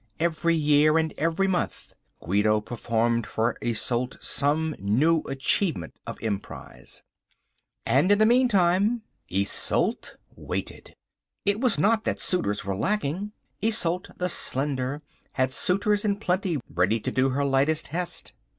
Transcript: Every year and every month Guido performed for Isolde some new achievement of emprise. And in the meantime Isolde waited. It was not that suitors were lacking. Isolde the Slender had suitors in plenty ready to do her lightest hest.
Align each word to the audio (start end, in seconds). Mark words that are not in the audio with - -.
Every 0.19 0.55
year 0.55 0.97
and 0.97 1.13
every 1.15 1.47
month 1.47 1.93
Guido 2.21 2.59
performed 2.59 3.27
for 3.27 3.55
Isolde 3.63 4.17
some 4.19 4.73
new 4.79 5.19
achievement 5.27 5.93
of 6.07 6.17
emprise. 6.23 7.03
And 7.85 8.11
in 8.11 8.17
the 8.17 8.25
meantime 8.25 9.03
Isolde 9.31 10.09
waited. 10.35 10.95
It 11.45 11.61
was 11.61 11.77
not 11.77 12.03
that 12.05 12.19
suitors 12.19 12.65
were 12.65 12.75
lacking. 12.75 13.33
Isolde 13.63 14.11
the 14.17 14.27
Slender 14.29 15.03
had 15.33 15.53
suitors 15.53 16.03
in 16.03 16.15
plenty 16.17 16.57
ready 16.67 16.99
to 16.99 17.11
do 17.11 17.29
her 17.29 17.45
lightest 17.45 17.89
hest. 17.89 18.33